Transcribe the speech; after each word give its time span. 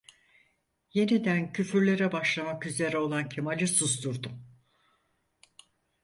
Yeniden 0.93 1.53
küfürlere 1.53 2.11
başlamak 2.11 2.65
üzere 2.65 2.97
olan 2.97 3.29
Kemal'i 3.29 3.67
susturdum. 3.67 4.45